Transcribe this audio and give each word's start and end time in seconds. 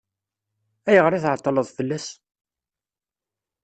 Ayɣer 0.89 1.13
i 1.13 1.19
tɛeṭṭleḍ 1.23 1.67
fell-as? 1.77 2.07